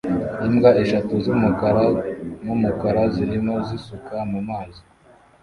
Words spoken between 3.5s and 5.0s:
zisuka mu mazi